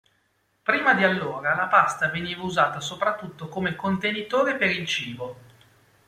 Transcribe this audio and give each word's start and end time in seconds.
Prima 0.63 0.95
di 0.95 1.03
allora 1.03 1.53
la 1.53 1.67
pasta 1.67 2.09
veniva 2.09 2.41
usata 2.41 2.79
soprattutto 2.79 3.47
come 3.49 3.75
contenitore 3.75 4.55
per 4.55 4.71
il 4.71 4.87
cibo. 4.87 5.37